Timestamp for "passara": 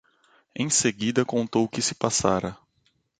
1.93-2.57